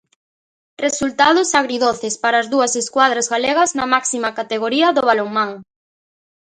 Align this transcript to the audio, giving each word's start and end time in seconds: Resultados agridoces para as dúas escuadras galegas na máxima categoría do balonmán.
Resultados 0.85 1.49
agridoces 1.61 2.13
para 2.23 2.37
as 2.41 2.47
dúas 2.53 2.73
escuadras 2.83 3.27
galegas 3.33 3.69
na 3.77 3.85
máxima 3.93 4.29
categoría 4.39 4.87
do 4.95 5.05
balonmán. 5.09 5.51